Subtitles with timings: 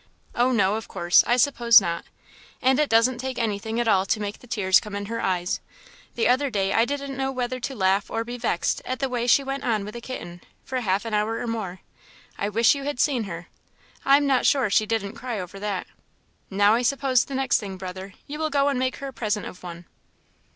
[0.33, 1.23] "Oh, no, of course!
[1.27, 2.05] I suppose not.
[2.59, 5.59] And it doesn't take anything at all to make the tears come in her eyes;
[6.15, 9.27] the other day I didn't know whether to laugh or be vexed at the way
[9.27, 11.81] she went on with a kitten, for half an hour or more.
[12.35, 13.47] I wish you had seen her!
[14.03, 15.85] I am not sure she didn't cry over that.
[16.49, 19.45] Now I suppose the next thing, brother, you will go and make her a present
[19.45, 19.85] of one."